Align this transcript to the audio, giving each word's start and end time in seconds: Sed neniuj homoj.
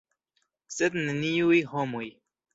Sed 0.77 0.97
neniuj 1.03 1.61
homoj. 1.77 2.05